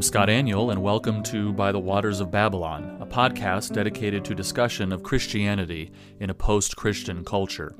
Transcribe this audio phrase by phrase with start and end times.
[0.00, 4.34] I'm Scott Aniol, and welcome to By the Waters of Babylon, a podcast dedicated to
[4.34, 7.74] discussion of Christianity in a post Christian culture.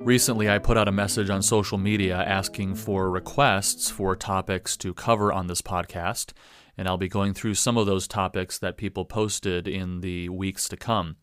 [0.00, 4.92] Recently, I put out a message on social media asking for requests for topics to
[4.92, 6.32] cover on this podcast,
[6.76, 10.68] and I'll be going through some of those topics that people posted in the weeks
[10.70, 11.14] to come.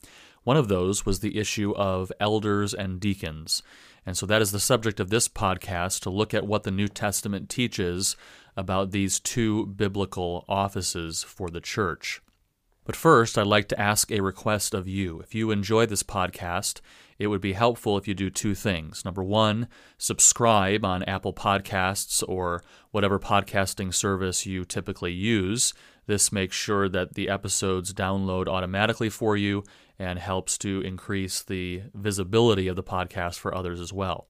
[0.46, 3.61] One of those was the issue of elders and deacons.
[4.05, 6.87] And so that is the subject of this podcast to look at what the New
[6.87, 8.15] Testament teaches
[8.57, 12.21] about these two biblical offices for the church.
[12.84, 15.20] But first, I'd like to ask a request of you.
[15.20, 16.79] If you enjoy this podcast,
[17.20, 19.04] it would be helpful if you do two things.
[19.04, 19.68] Number one,
[19.98, 25.74] subscribe on Apple Podcasts or whatever podcasting service you typically use.
[26.06, 29.65] This makes sure that the episodes download automatically for you
[30.00, 34.30] and helps to increase the visibility of the podcast for others as well.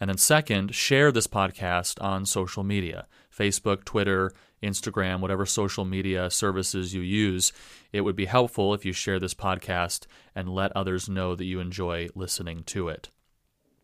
[0.00, 4.32] And then, second, share this podcast on social media Facebook, Twitter,
[4.62, 7.52] Instagram, whatever social media services you use.
[7.92, 11.60] It would be helpful if you share this podcast and let others know that you
[11.60, 13.10] enjoy listening to it.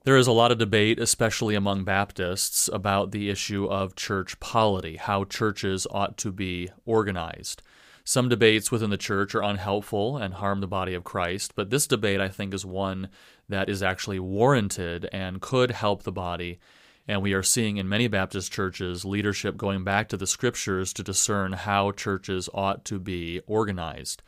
[0.04, 4.96] There is a lot of debate, especially among Baptists, about the issue of church polity,
[4.96, 7.62] how churches ought to be organized.
[8.04, 11.86] Some debates within the church are unhelpful and harm the body of Christ, but this
[11.86, 13.08] debate, I think, is one
[13.48, 16.58] that is actually warranted and could help the body.
[17.06, 21.02] And we are seeing in many Baptist churches leadership going back to the scriptures to
[21.02, 24.22] discern how churches ought to be organized.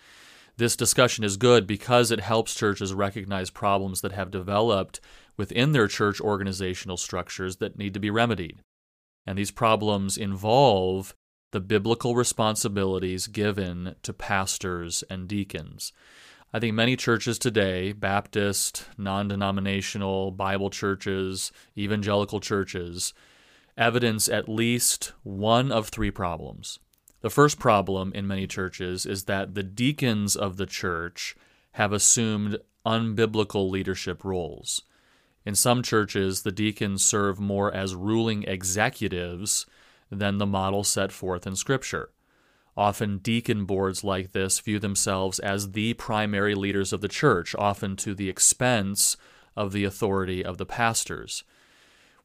[0.58, 5.00] This discussion is good because it helps churches recognize problems that have developed
[5.36, 8.60] within their church organizational structures that need to be remedied.
[9.26, 11.14] And these problems involve
[11.52, 15.92] the biblical responsibilities given to pastors and deacons.
[16.52, 23.12] I think many churches today, Baptist, non denominational, Bible churches, evangelical churches,
[23.76, 26.78] evidence at least one of three problems.
[27.20, 31.34] The first problem in many churches is that the deacons of the church
[31.72, 34.82] have assumed unbiblical leadership roles.
[35.44, 39.66] In some churches, the deacons serve more as ruling executives
[40.10, 42.10] than the model set forth in Scripture.
[42.76, 47.96] Often, deacon boards like this view themselves as the primary leaders of the church, often
[47.96, 49.16] to the expense
[49.56, 51.42] of the authority of the pastors.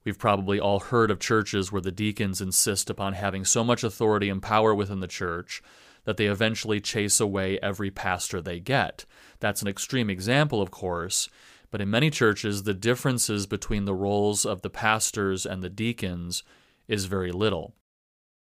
[0.03, 4.29] We've probably all heard of churches where the deacons insist upon having so much authority
[4.29, 5.61] and power within the church
[6.03, 9.05] that they eventually chase away every pastor they get.
[9.39, 11.29] That's an extreme example, of course,
[11.69, 16.43] but in many churches, the differences between the roles of the pastors and the deacons
[16.87, 17.75] is very little.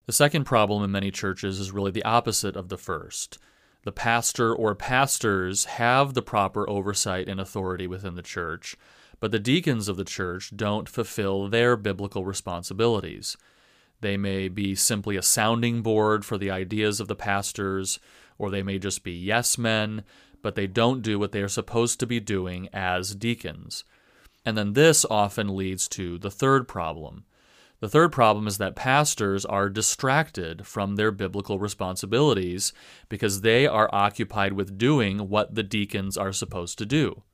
[0.07, 3.39] The second problem in many churches is really the opposite of the first.
[3.85, 8.77] The pastor or pastors have the proper oversight and authority within the church,
[9.21, 13.37] but the deacons of the church don't fulfill their biblical responsibilities.
[14.01, 18.01] They may be simply a sounding board for the ideas of the pastors,
[18.39, 20.03] or they may just be yes men,
[20.43, 23.85] but they don't do what they are supposed to be doing as deacons.
[24.45, 27.25] And then this often leads to the third problem.
[27.83, 32.73] The third problem is that pastors are distracted from their biblical responsibilities
[33.09, 37.25] because they are occupied with doing what the deacons are supposed to do.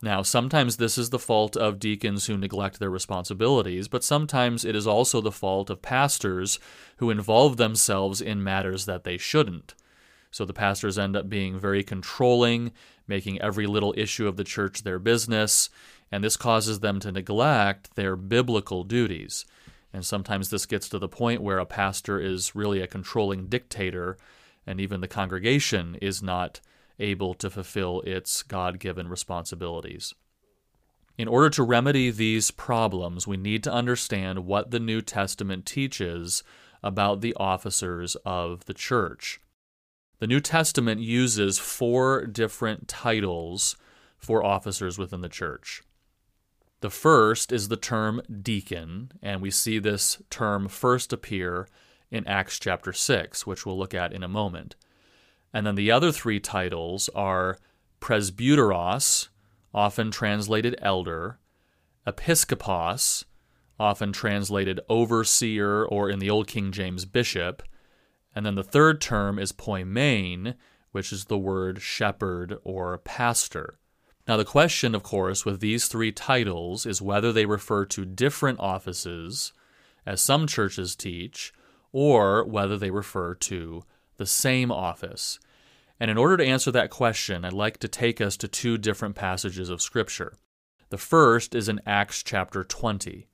[0.00, 4.74] Now, sometimes this is the fault of deacons who neglect their responsibilities, but sometimes it
[4.74, 6.58] is also the fault of pastors
[6.96, 9.74] who involve themselves in matters that they shouldn't.
[10.30, 12.72] So the pastors end up being very controlling,
[13.06, 15.68] making every little issue of the church their business,
[16.10, 19.44] and this causes them to neglect their biblical duties.
[19.92, 24.16] And sometimes this gets to the point where a pastor is really a controlling dictator,
[24.66, 26.60] and even the congregation is not
[26.98, 30.14] able to fulfill its God given responsibilities.
[31.18, 36.42] In order to remedy these problems, we need to understand what the New Testament teaches
[36.82, 39.40] about the officers of the church.
[40.18, 43.76] The New Testament uses four different titles
[44.18, 45.82] for officers within the church.
[46.80, 51.68] The first is the term deacon, and we see this term first appear
[52.10, 54.76] in Acts chapter 6, which we'll look at in a moment.
[55.52, 57.58] And then the other three titles are
[58.00, 59.28] presbyteros,
[59.74, 61.38] often translated elder,
[62.06, 63.24] episkopos,
[63.78, 67.62] often translated overseer, or in the Old King James, bishop.
[68.34, 70.54] And then the third term is poimen,
[70.92, 73.79] which is the word shepherd or pastor.
[74.30, 78.60] Now, the question, of course, with these three titles is whether they refer to different
[78.60, 79.52] offices,
[80.06, 81.52] as some churches teach,
[81.90, 83.82] or whether they refer to
[84.18, 85.40] the same office.
[85.98, 89.16] And in order to answer that question, I'd like to take us to two different
[89.16, 90.36] passages of Scripture.
[90.90, 93.26] The first is in Acts chapter 20.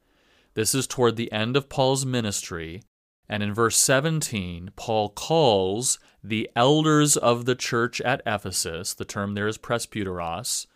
[0.54, 2.82] This is toward the end of Paul's ministry,
[3.28, 9.34] And in verse 17, Paul calls the elders of the church at Ephesus, the term
[9.34, 10.66] there is presbyteros,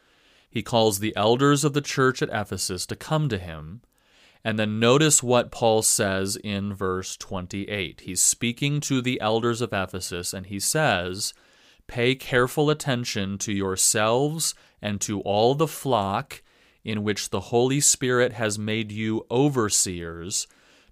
[0.50, 3.82] he calls the elders of the church at Ephesus to come to him.
[4.44, 8.00] And then notice what Paul says in verse 28.
[8.00, 11.34] He's speaking to the elders of Ephesus, and he says,
[11.86, 16.42] Pay careful attention to yourselves and to all the flock
[16.84, 20.48] in which the Holy Spirit has made you overseers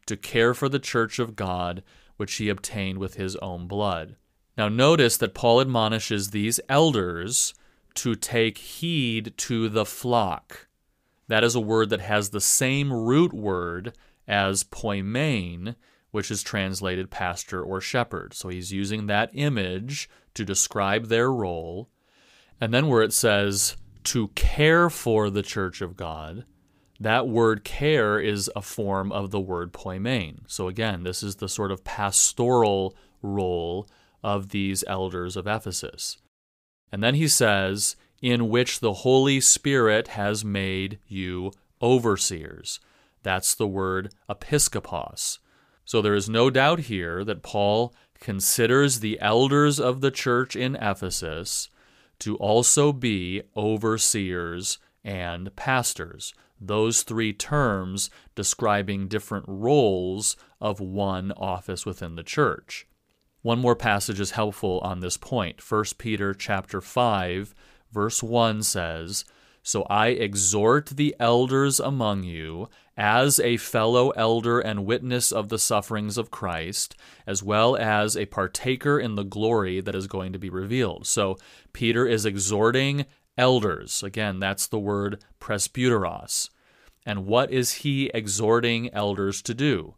[0.06, 1.82] to care for the church of God,
[2.16, 4.16] which he obtained with his own blood.
[4.56, 7.55] Now, notice that Paul admonishes these elders
[7.98, 10.68] to take heed to the flock.
[11.26, 13.92] That is a word that has the same root word
[14.28, 15.74] as poimen,
[16.12, 18.34] which is translated pastor or shepherd.
[18.34, 21.90] So he's using that image to describe their role.
[22.60, 26.44] And then where it says to care for the church of God,
[27.00, 30.40] that word care is a form of the word poimen.
[30.46, 33.88] So again, this is the sort of pastoral role
[34.22, 36.16] of these elders of Ephesus.
[36.90, 42.81] And then he says, in which the Holy Spirit has made you overseers.
[43.23, 45.38] That's the word episkopos.
[45.85, 50.76] So there is no doubt here that Paul considers the elders of the church in
[50.76, 51.69] Ephesus
[52.19, 56.34] to also be overseers and pastors.
[56.61, 62.87] Those three terms describing different roles of one office within the church.
[63.43, 65.61] One more passage is helpful on this point.
[65.61, 67.55] 1 Peter chapter 5
[67.93, 69.25] verse 1 says,
[69.62, 75.58] So I exhort the elders among you, as a fellow elder and witness of the
[75.58, 76.96] sufferings of Christ,
[77.26, 81.06] as well as a partaker in the glory that is going to be revealed.
[81.06, 81.37] So
[81.73, 83.06] Peter is exhorting
[83.37, 84.02] elders.
[84.02, 86.50] Again, that's the word presbyteros.
[87.06, 89.94] And what is he exhorting elders to do?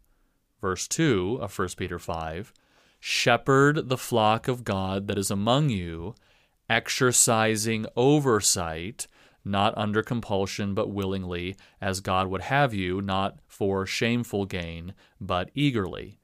[0.61, 2.53] Verse 2 of 1 Peter 5
[3.03, 6.13] Shepherd the flock of God that is among you
[6.69, 9.07] exercising oversight,
[9.43, 15.49] not under compulsion, but willingly, as God would have you, not for shameful gain, but
[15.53, 16.19] eagerly.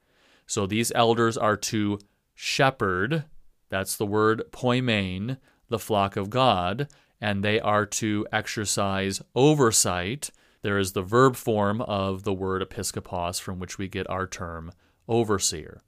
[0.46, 1.98] So these elders are to
[2.34, 3.24] shepherd,
[3.68, 5.36] that's the word poimen,
[5.68, 6.88] the flock of God,
[7.20, 10.30] and they are to exercise oversight.
[10.62, 14.70] There is the verb form of the word episkopos, from which we get our term
[15.08, 15.82] overseer.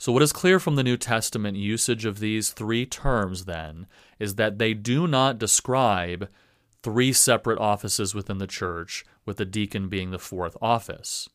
[0.00, 3.88] So, what is clear from the New Testament usage of these three terms, then,
[4.20, 6.28] is that they do not describe
[6.84, 11.28] three separate offices within the church, with the deacon being the fourth office.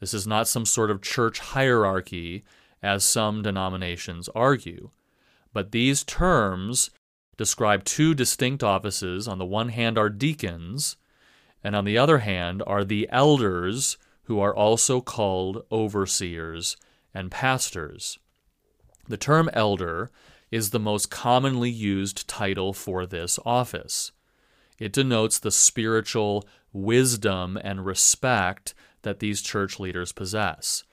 [0.00, 2.42] This is not some sort of church hierarchy,
[2.82, 4.90] as some denominations argue.
[5.52, 6.90] But these terms
[7.36, 9.28] describe two distinct offices.
[9.28, 10.96] On the one hand, are deacons,
[11.62, 16.76] and on the other hand, are the elders, who are also called overseers
[17.14, 18.18] and pastors.
[19.08, 20.10] The term elder
[20.50, 24.12] is the most commonly used title for this office.
[24.78, 30.84] It denotes the spiritual wisdom and respect that these church leaders possess.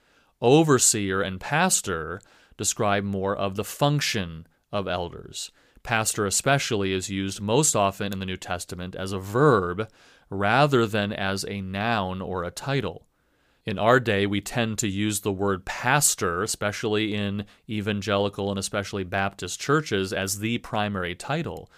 [0.42, 2.22] Overseer and pastor
[2.58, 5.52] describe more of the function of elders.
[5.84, 9.90] Pastor, especially, is used most often in the New Testament as a verb
[10.30, 13.08] rather than as a noun or a title.
[13.64, 19.04] In our day, we tend to use the word pastor, especially in evangelical and especially
[19.04, 21.70] Baptist churches, as the primary title.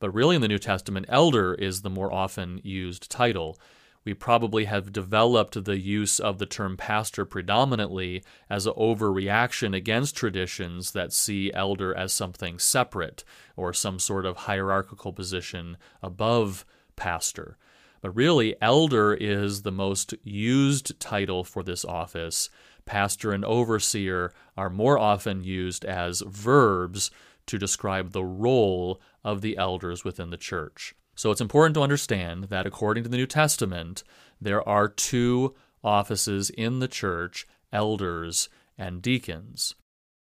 [0.00, 3.58] But really, in the New Testament, elder is the more often used title.
[4.04, 10.16] We probably have developed the use of the term pastor predominantly as an overreaction against
[10.16, 13.24] traditions that see elder as something separate
[13.56, 16.66] or some sort of hierarchical position above
[16.96, 17.56] pastor.
[18.00, 22.48] But really, elder is the most used title for this office.
[22.86, 27.10] Pastor and overseer are more often used as verbs
[27.46, 30.94] to describe the role of the elders within the church.
[31.14, 34.02] So it's important to understand that according to the New Testament,
[34.40, 35.54] there are two
[35.84, 39.74] offices in the church elders and deacons.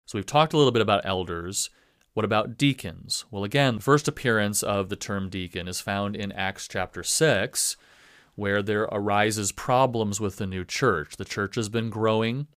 [0.06, 1.70] So we've talked a little bit about elders.
[2.18, 3.26] What about deacons?
[3.30, 7.76] Well, again, the first appearance of the term deacon is found in Acts chapter 6,
[8.34, 11.16] where there arises problems with the new church.
[11.16, 12.48] The church has been growing.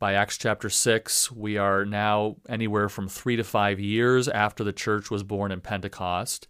[0.00, 4.72] By Acts chapter 6, we are now anywhere from three to five years after the
[4.72, 6.48] church was born in Pentecost.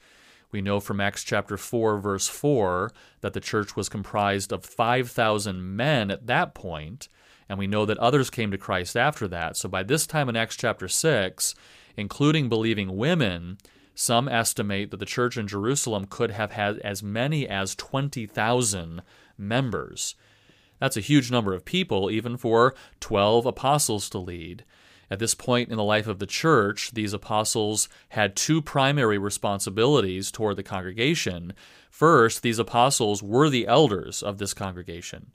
[0.51, 5.77] We know from Acts chapter 4, verse 4, that the church was comprised of 5,000
[5.77, 7.11] men at that point,
[7.47, 9.59] and we know that others came to Christ after that.
[9.59, 11.55] So by this time in Acts chapter 6,
[11.97, 13.59] including believing women,
[13.95, 19.03] some estimate that the church in Jerusalem could have had as many as 20,000
[19.39, 20.15] members.
[20.79, 24.65] That's a huge number of people, even for 12 apostles to lead.
[25.11, 30.31] At this point in the life of the church, these apostles had two primary responsibilities
[30.31, 31.55] toward the congregation.
[31.91, 35.31] First, these apostles were the elders of this congregation.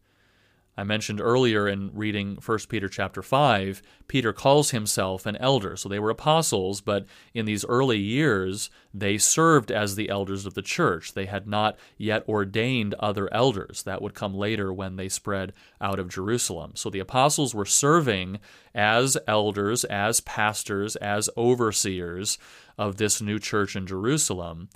[0.78, 5.76] I mentioned earlier in reading 1 Peter chapter 5, Peter calls himself an elder.
[5.76, 10.54] So they were apostles, but in these early years, they served as the elders of
[10.54, 11.14] the church.
[11.14, 13.84] They had not yet ordained other elders.
[13.84, 15.52] That would come later when they spread
[15.82, 16.72] out of Jerusalem.
[16.76, 18.40] So the apostles were serving
[18.74, 22.38] as elders, as pastors, as overseers
[22.78, 24.70] of this new church in Jerusalem.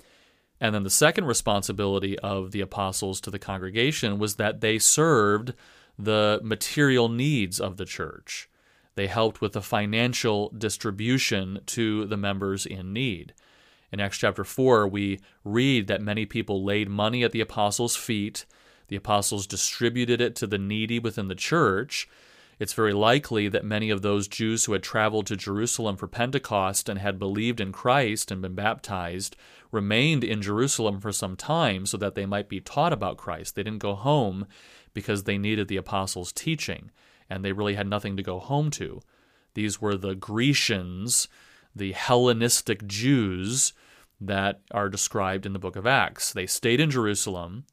[0.60, 5.54] And then the second responsibility of the apostles to the congregation was that they served
[5.98, 8.48] the material needs of the church.
[8.94, 13.34] They helped with the financial distribution to the members in need.
[13.92, 18.46] In Acts chapter 4, we read that many people laid money at the apostles' feet.
[18.88, 22.08] The apostles distributed it to the needy within the church.
[22.58, 26.88] It's very likely that many of those Jews who had traveled to Jerusalem for Pentecost
[26.88, 29.36] and had believed in Christ and been baptized
[29.70, 33.54] remained in Jerusalem for some time so that they might be taught about Christ.
[33.54, 34.46] They didn't go home
[34.96, 36.90] because they needed the apostles' teaching,
[37.28, 39.02] and they really had nothing to go home to.
[39.52, 41.28] These were the Grecians,
[41.74, 43.74] the Hellenistic Jews
[44.18, 46.32] that are described in the book of Acts.
[46.32, 47.66] They stayed in Jerusalem.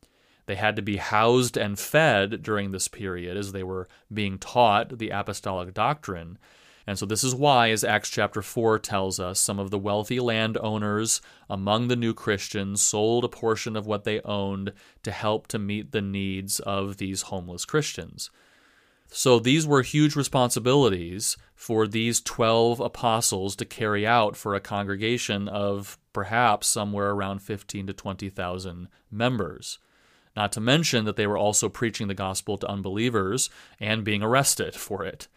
[0.48, 4.98] They had to be housed and fed during this period as they were being taught
[5.00, 6.38] the apostolic doctrine.
[6.86, 10.20] And so, this is why, as Acts chapter 4 tells us, some of the wealthy
[10.20, 14.74] landowners among the new Christians sold a portion of what they owned
[15.04, 18.30] to help to meet the needs of these homeless Christians.
[19.08, 25.48] So, these were huge responsibilities for these 12 apostles to carry out for a congregation
[25.48, 29.80] of perhaps somewhere around 15 to 20,000 members.
[30.36, 33.50] Not to mention that they were also preaching the gospel to unbelievers
[33.80, 35.28] and being arrested for it.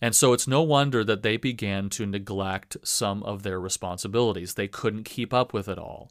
[0.00, 4.54] And so it's no wonder that they began to neglect some of their responsibilities.
[4.54, 6.10] They couldn't keep up with it all.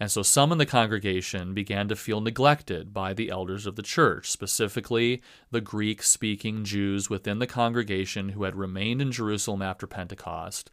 [0.00, 3.82] And so some in the congregation began to feel neglected by the elders of the
[3.82, 9.86] church, specifically the Greek speaking Jews within the congregation who had remained in Jerusalem after
[9.86, 10.70] Pentecost,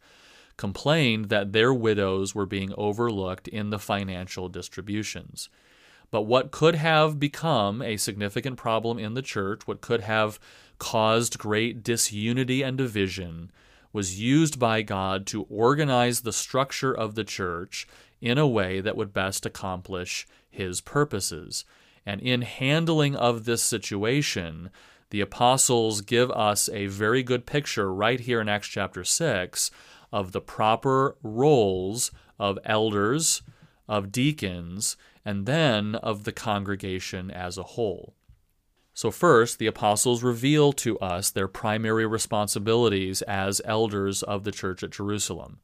[0.58, 5.50] complained that their widows were being overlooked in the financial distributions.
[6.10, 10.40] But what could have become a significant problem in the church, what could have
[10.82, 13.52] caused great disunity and division
[13.94, 17.88] was used by God to organize the structure of the church
[18.20, 21.66] in a way that would best accomplish his purposes.
[22.04, 24.72] And in handling of this situation,
[25.12, 29.70] the apostles give us a very good picture right here in Acts chapter 6
[30.12, 32.10] of the proper roles
[32.40, 33.44] of elders,
[33.88, 38.16] of deacons, and then of the congregation as a whole.
[39.02, 44.84] So, first, the apostles reveal to us their primary responsibilities as elders of the church
[44.84, 45.60] at Jerusalem.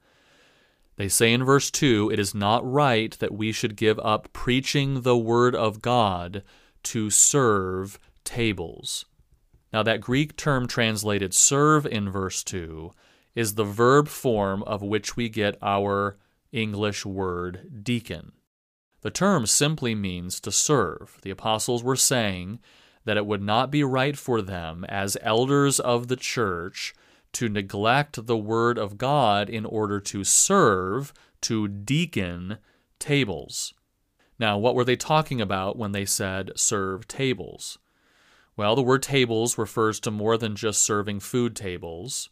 [0.95, 5.01] They say in verse 2 it is not right that we should give up preaching
[5.01, 6.41] the word of God
[6.81, 9.05] to serve tables.
[9.71, 12.91] Now, that Greek term translated serve in verse 2
[13.35, 16.17] is the verb form of which we get our
[16.51, 18.31] English word deacon.
[19.01, 21.19] The term simply means to serve.
[21.21, 22.57] The apostles were saying
[23.07, 26.93] that it would not be right for them as elders of the church
[27.31, 32.57] to neglect the word of God in order to serve, to deacon
[32.99, 33.73] tables.
[34.37, 37.77] Now, what were they talking about when they said serve tables?
[38.57, 42.29] Well, the word tables refers to more than just serving food tables.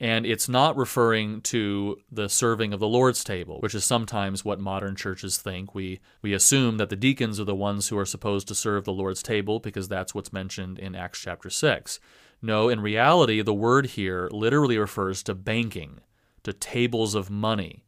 [0.00, 4.60] And it's not referring to the serving of the Lord's table, which is sometimes what
[4.60, 5.74] modern churches think.
[5.74, 8.92] We, we assume that the deacons are the ones who are supposed to serve the
[8.92, 11.98] Lord's table because that's what's mentioned in Acts chapter 6.
[12.40, 16.00] No, in reality, the word here literally refers to banking,
[16.44, 17.84] to tables of money.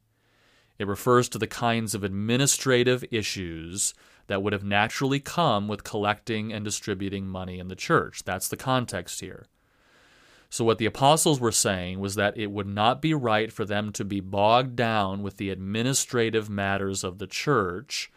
[0.81, 3.95] It refers to the kinds of administrative issues
[4.26, 8.25] that would have naturally come with collecting and distributing money in the church.
[8.25, 9.47] That's the context here.
[10.52, 13.92] So, what the apostles were saying was that it would not be right for them
[13.92, 18.11] to be bogged down with the administrative matters of the church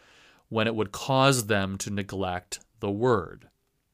[0.48, 3.48] when it would cause them to neglect the word.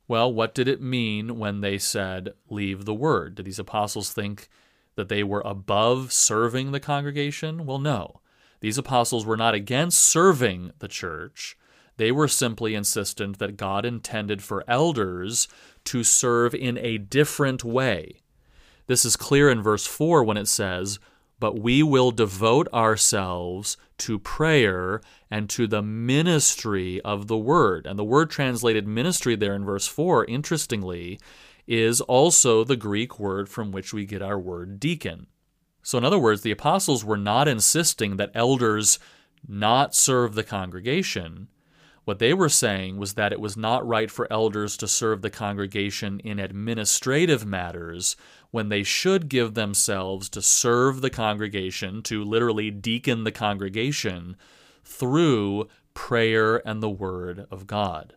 [0.08, 3.34] Well, what did it mean when they said, leave the word?
[3.34, 4.48] Did these apostles think
[4.96, 7.66] that they were above serving the congregation?
[7.66, 8.20] Well, no.
[8.60, 11.56] These apostles were not against serving the church.
[11.96, 15.46] They were simply insistent that God intended for elders
[15.84, 18.16] to serve in a different way.
[18.90, 20.98] This is clear in verse 4 when it says,
[21.38, 27.86] But we will devote ourselves to prayer and to the ministry of the word.
[27.86, 31.20] And the word translated ministry there in verse 4, interestingly,
[31.68, 35.28] is also the Greek word from which we get our word deacon.
[35.84, 38.98] So, in other words, the apostles were not insisting that elders
[39.46, 41.46] not serve the congregation.
[42.04, 45.30] What they were saying was that it was not right for elders to serve the
[45.30, 48.16] congregation in administrative matters
[48.50, 54.36] when they should give themselves to serve the congregation, to literally deacon the congregation
[54.82, 58.16] through prayer and the Word of God.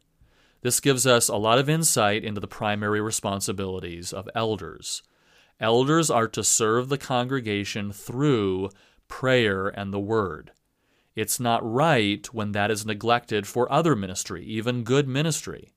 [0.61, 5.03] This gives us a lot of insight into the primary responsibilities of elders.
[5.59, 8.69] Elders are to serve the congregation through
[9.09, 10.51] prayer and the Word.
[11.15, 15.73] It's not right when that is neglected for other ministry, even good ministry.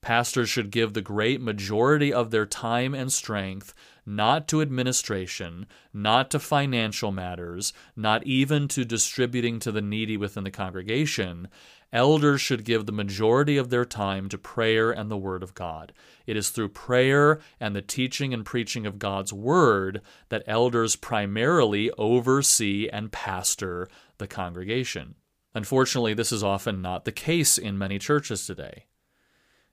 [0.00, 3.74] Pastors should give the great majority of their time and strength
[4.06, 10.44] not to administration, not to financial matters, not even to distributing to the needy within
[10.44, 11.48] the congregation.
[11.92, 15.92] Elders should give the majority of their time to prayer and the Word of God.
[16.24, 21.90] It is through prayer and the teaching and preaching of God's Word that elders primarily
[21.98, 25.14] oversee and pastor the congregation.
[25.54, 28.86] Unfortunately, this is often not the case in many churches today.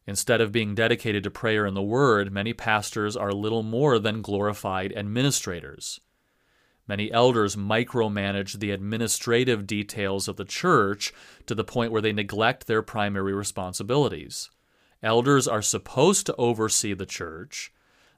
[0.06, 4.22] Instead of being dedicated to prayer and the Word, many pastors are little more than
[4.22, 6.00] glorified administrators.
[6.88, 11.14] Many elders micromanage the administrative details of the church
[11.46, 14.50] to the point where they neglect their primary responsibilities.
[15.02, 17.74] Elders are supposed to oversee the church,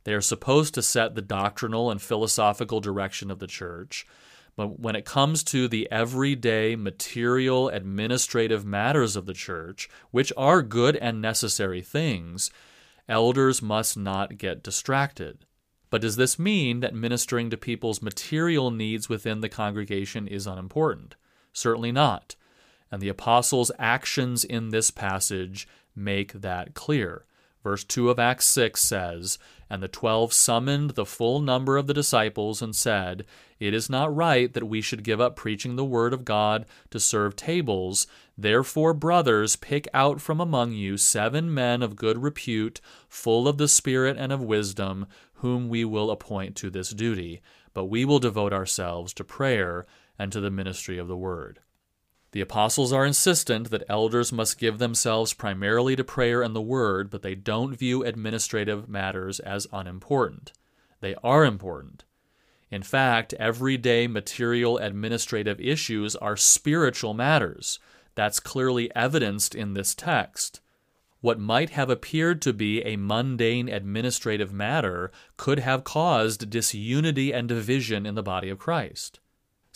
[0.05, 4.05] they are supposed to set the doctrinal and philosophical direction of the church,
[4.55, 10.61] but when it comes to the everyday material administrative matters of the church, which are
[10.61, 12.49] good and necessary things,
[13.09, 15.45] elders must not get distracted.
[15.89, 21.15] But does this mean that ministering to people's material needs within the congregation is unimportant?
[21.53, 22.35] Certainly not.
[22.91, 27.25] And the apostles' actions in this passage make that clear.
[27.65, 29.39] Verse 2 of Acts 6 says,
[29.71, 33.25] And the twelve summoned the full number of the disciples and said,
[33.59, 36.99] It is not right that we should give up preaching the word of God to
[36.99, 38.05] serve tables.
[38.37, 43.67] Therefore, brothers, pick out from among you seven men of good repute, full of the
[43.67, 47.41] Spirit and of wisdom, whom we will appoint to this duty.
[47.73, 49.87] But we will devote ourselves to prayer
[50.19, 51.61] and to the ministry of the word.
[52.35, 57.09] The apostles are insistent that elders must give themselves primarily to prayer and the word,
[57.09, 60.51] but they don't view administrative matters as unimportant.
[60.99, 62.03] They are important.
[62.69, 67.79] In fact, everyday material administrative issues are spiritual matters.
[68.15, 70.59] That's clearly evidenced in this text.
[71.21, 77.47] What might have appeared to be a mundane administrative matter could have caused disunity and
[77.47, 79.21] division in the body of Christ.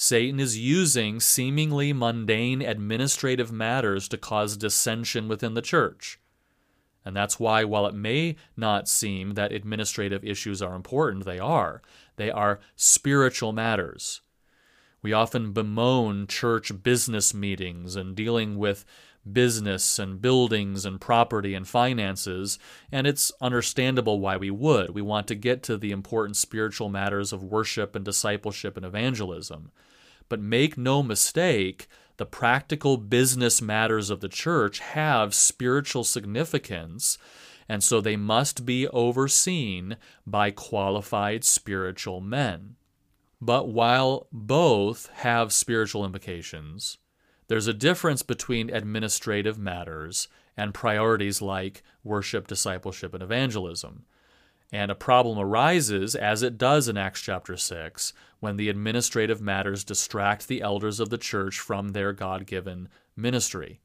[0.01, 6.21] Satan is using seemingly mundane administrative matters to cause dissension within the church.
[7.03, 11.81] And that's why, while it may not seem that administrative issues are important, they are.
[12.15, 14.21] They are spiritual matters.
[15.01, 18.85] We often bemoan church business meetings and dealing with
[19.29, 22.57] business and buildings and property and finances,
[22.89, 24.91] and it's understandable why we would.
[24.91, 29.73] We want to get to the important spiritual matters of worship and discipleship and evangelism.
[30.29, 31.87] But make no mistake,
[32.17, 37.17] the practical business matters of the church have spiritual significance,
[37.67, 42.75] and so they must be overseen by qualified spiritual men.
[43.41, 46.97] But while both have spiritual implications,
[47.47, 54.05] there's a difference between administrative matters and priorities like worship, discipleship, and evangelism.
[54.71, 59.83] And a problem arises, as it does in Acts chapter 6, when the administrative matters
[59.83, 63.79] distract the elders of the church from their God given ministry.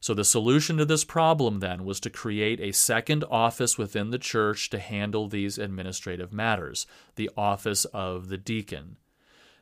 [0.00, 4.18] So, the solution to this problem then was to create a second office within the
[4.18, 8.96] church to handle these administrative matters, the office of the deacon.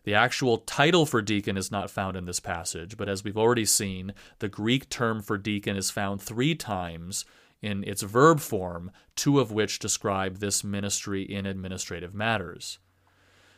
[0.05, 3.65] The actual title for deacon is not found in this passage, but as we've already
[3.65, 7.25] seen, the Greek term for deacon is found three times
[7.63, 12.79] in its verb form, two of which describe this ministry in administrative matters.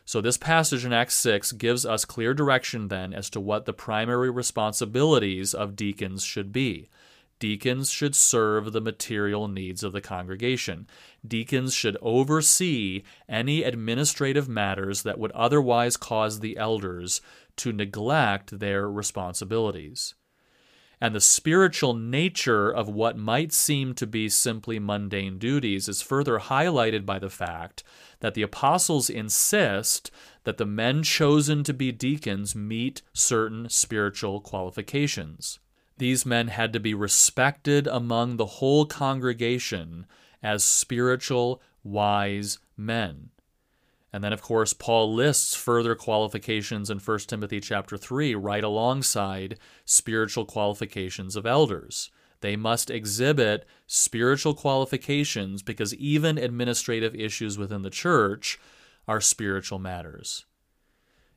[0.05, 3.73] So, this passage in Acts 6 gives us clear direction then as to what the
[3.73, 6.87] primary responsibilities of deacons should be.
[7.39, 10.87] Deacons should serve the material needs of the congregation.
[11.27, 17.21] Deacons should oversee any administrative matters that would otherwise cause the elders
[17.57, 20.15] to neglect their responsibilities.
[20.99, 26.39] And the spiritual nature of what might seem to be simply mundane duties is further
[26.39, 27.83] highlighted by the fact
[28.19, 30.09] that the apostles insist
[30.43, 35.59] that the men chosen to be deacons meet certain spiritual qualifications.
[35.99, 40.07] These men had to be respected among the whole congregation
[40.41, 43.29] as spiritual, wise men.
[44.17, 49.59] And then of course Paul lists further qualifications in 1 Timothy chapter 3 right alongside
[49.85, 52.09] spiritual qualifications of elders.
[52.41, 58.57] They must exhibit spiritual qualifications because even administrative issues within the church
[59.07, 60.45] are spiritual matters.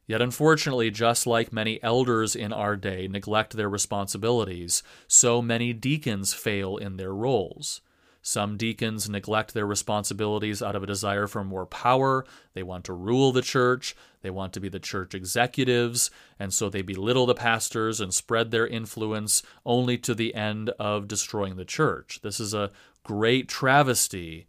[0.07, 6.33] Yet, unfortunately, just like many elders in our day neglect their responsibilities, so many deacons
[6.33, 7.83] fail in their roles.
[8.23, 12.27] Some deacons neglect their responsibilities out of a desire for more power.
[12.53, 13.97] They want to rule the church.
[14.21, 16.11] They want to be the church executives.
[16.39, 21.09] And so they belittle the pastors and spread their influence only to the end of
[21.09, 22.21] destroying the church.
[22.23, 22.71] This is a
[23.05, 24.47] great travesty,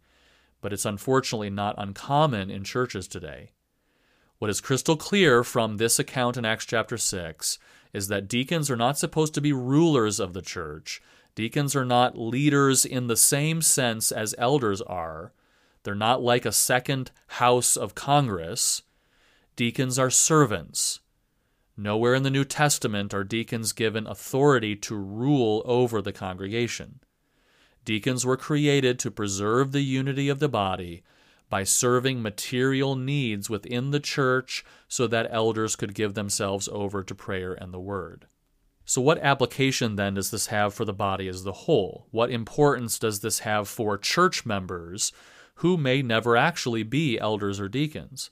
[0.60, 3.52] but it's unfortunately not uncommon in churches today.
[4.38, 7.58] What is crystal clear from this account in Acts chapter 6
[7.92, 11.00] is that deacons are not supposed to be rulers of the church.
[11.34, 15.32] Deacons are not leaders in the same sense as elders are.
[15.82, 18.82] They're not like a second house of Congress.
[19.56, 21.00] Deacons are servants.
[21.76, 27.00] Nowhere in the New Testament are deacons given authority to rule over the congregation.
[27.84, 31.02] Deacons were created to preserve the unity of the body
[31.48, 37.14] by serving material needs within the church so that elders could give themselves over to
[37.14, 38.26] prayer and the word.
[38.84, 42.06] So, what application then does this have for the body as the whole?
[42.10, 45.12] What importance does this have for church members
[45.56, 48.30] who may never actually be elders or deacons?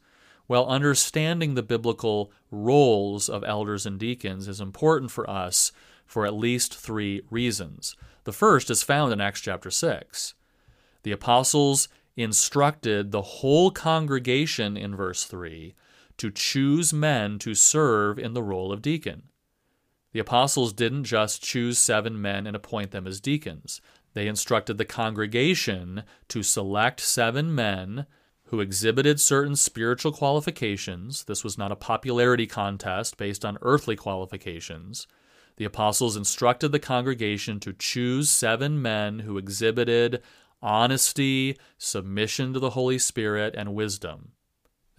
[0.49, 5.71] Well, understanding the biblical roles of elders and deacons is important for us
[6.05, 7.95] for at least three reasons.
[8.25, 10.35] The first is found in Acts chapter 6.
[11.05, 15.75] The apostles instructed the whole congregation in verse 3
[16.19, 19.30] to choose men to serve in the role of deacon.
[20.12, 23.81] The apostles didn't just choose seven men and appoint them as deacons.
[24.14, 28.07] They instructed the congregation to select seven men
[28.46, 31.25] who exhibited certain spiritual qualifications.
[31.25, 35.07] This was not a popularity contest based on earthly qualifications.
[35.57, 40.23] The apostles instructed the congregation to choose seven men who exhibited
[40.61, 44.33] honesty, submission to the Holy Spirit, and wisdom.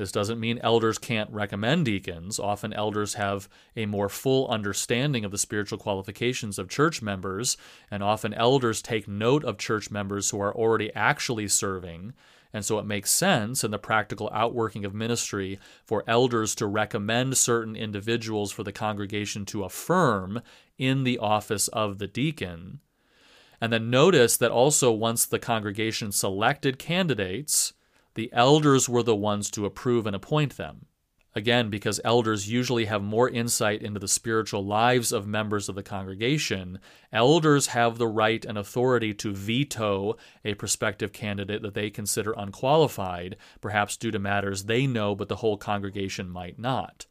[0.02, 2.40] This doesn't mean elders can't recommend deacons.
[2.40, 7.56] Often elders have a more full understanding of the spiritual qualifications of church members,
[7.92, 12.16] and often elders take note of church members who are already actually serving.
[12.52, 17.38] And so it makes sense in the practical outworking of ministry for elders to recommend
[17.38, 20.42] certain individuals for the congregation to affirm
[20.80, 22.80] in the office of the deacon.
[23.62, 27.74] And then notice that also once the congregation selected candidates,
[28.16, 30.86] the elders were the ones to approve and appoint them.
[31.34, 35.84] Again, because elders usually have more insight into the spiritual lives of members of the
[35.84, 36.80] congregation,
[37.14, 43.38] elders have the right and authority to veto a prospective candidate that they consider unqualified,
[43.62, 47.06] perhaps due to matters they know but the whole congregation might not.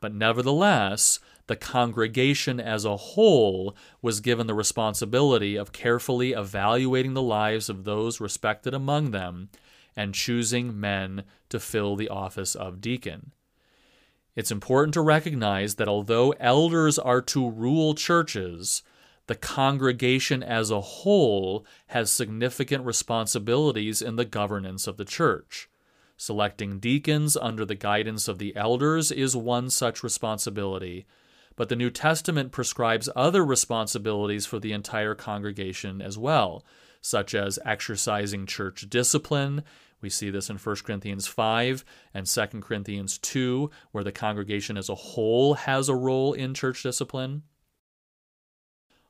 [0.00, 7.22] But nevertheless, the congregation as a whole was given the responsibility of carefully evaluating the
[7.22, 9.50] lives of those respected among them
[9.98, 13.32] and choosing men to fill the office of deacon.
[14.36, 18.84] It's important to recognize that although elders are to rule churches,
[19.26, 25.68] the congregation as a whole has significant responsibilities in the governance of the church.
[26.16, 31.06] Selecting deacons under the guidance of the elders is one such responsibility,
[31.56, 36.64] but the New Testament prescribes other responsibilities for the entire congregation as well,
[37.00, 39.64] such as exercising church discipline
[40.00, 41.84] we see this in 1 Corinthians 5
[42.14, 46.82] and 2 Corinthians 2, where the congregation as a whole has a role in church
[46.82, 47.42] discipline.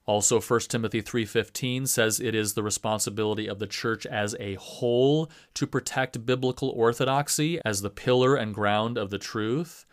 [0.09, 5.31] Also 1 Timothy 3:15 says it is the responsibility of the church as a whole
[5.53, 9.85] to protect biblical orthodoxy as the pillar and ground of the truth.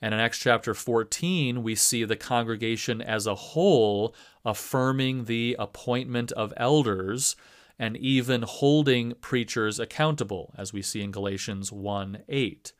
[0.00, 6.30] And in Acts chapter 14, we see the congregation as a whole affirming the appointment
[6.32, 7.34] of elders
[7.78, 12.72] and even holding preachers accountable, as we see in Galatians 1 8.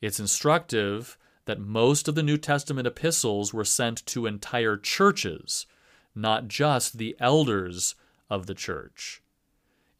[0.00, 5.66] It's instructive that most of the New Testament epistles were sent to entire churches,
[6.14, 7.94] not just the elders
[8.28, 9.22] of the church.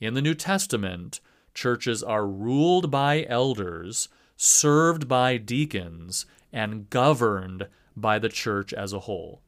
[0.01, 1.21] In the New Testament,
[1.55, 9.01] churches are ruled by elders, served by deacons, and governed by the church as a
[9.01, 9.41] whole.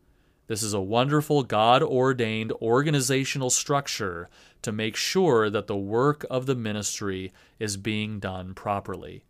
[0.49, 4.31] This is a wonderful God ordained organizational structure
[4.63, 9.25] to make sure that the work of the ministry is being done properly.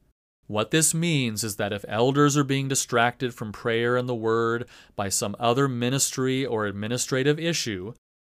[0.47, 4.67] What this means is that if elders are being distracted from prayer and the word
[4.95, 7.95] by some other ministry or administrative issue,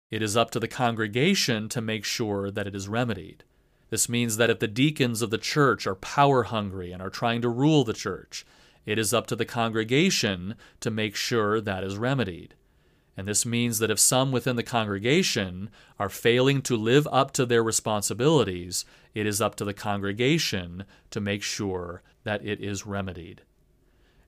[0.10, 3.44] it is up to the congregation to make sure that it is remedied.
[3.92, 7.44] This means that if the deacons of the church are power hungry and are trying
[7.44, 8.44] to rule the church,
[8.88, 12.56] it is up to the congregation to make sure that is remedied.
[13.18, 15.70] And this means that if some within the congregation
[16.00, 21.20] are failing to live up to their responsibilities, it is up to the congregation to
[21.20, 23.42] make sure that it is remedied.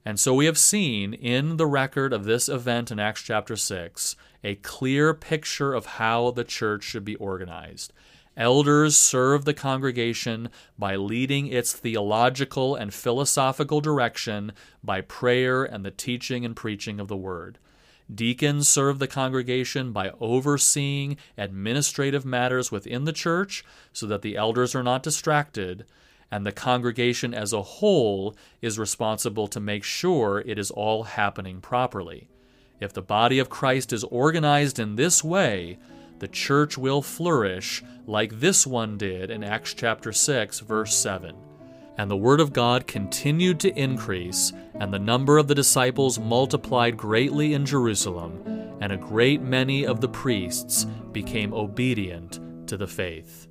[0.06, 4.16] And so we have seen in the record of this event in Acts chapter 6
[4.44, 7.94] a clear picture of how the church should be organized.
[8.36, 14.52] Elders serve the congregation by leading its theological and philosophical direction
[14.84, 17.60] by prayer and the teaching and preaching of the word.
[18.14, 24.76] Deacons serve the congregation by overseeing administrative matters within the church so that the elders
[24.76, 25.86] are not distracted,
[26.30, 31.62] and the congregation as a whole is responsible to make sure it is all happening
[31.62, 32.28] properly.
[32.80, 35.78] If the body of Christ is organized in this way,
[36.20, 41.36] the church will flourish like this one did in Acts chapter 6, verse 7.
[41.98, 46.98] And the word of God continued to increase, and the number of the disciples multiplied
[46.98, 48.42] greatly in Jerusalem,
[48.82, 53.48] and a great many of the priests became obedient to the faith.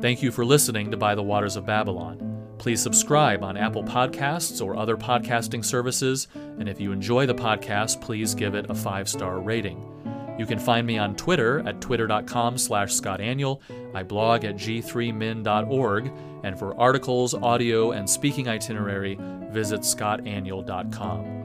[0.00, 2.34] Thank you for listening to By the Waters of Babylon.
[2.58, 8.00] Please subscribe on Apple Podcasts or other podcasting services, and if you enjoy the podcast,
[8.00, 10.13] please give it a five star rating.
[10.38, 13.60] You can find me on Twitter at twitter.com slash scottaniol.
[13.94, 19.16] I blog at g3min.org, and for articles, audio, and speaking itinerary,
[19.50, 21.42] visit scottaniol.com.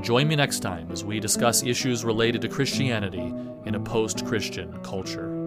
[0.00, 4.78] Join me next time as we discuss issues related to Christianity in a post Christian
[4.82, 5.37] culture.